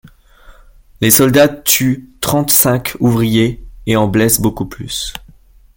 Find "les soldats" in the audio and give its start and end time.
0.99-1.47